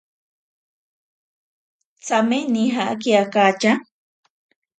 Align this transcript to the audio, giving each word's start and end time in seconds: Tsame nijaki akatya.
Tsame 2.03 2.39
nijaki 2.51 3.11
akatya. 3.23 3.71